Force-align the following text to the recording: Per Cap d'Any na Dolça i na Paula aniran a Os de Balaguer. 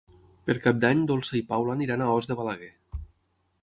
Per 0.47 0.55
Cap 0.63 0.79
d'Any 0.85 0.97
na 1.03 1.07
Dolça 1.13 1.37
i 1.41 1.43
na 1.45 1.51
Paula 1.53 1.77
aniran 1.77 2.05
a 2.07 2.11
Os 2.17 2.33
de 2.33 2.43
Balaguer. 2.43 2.75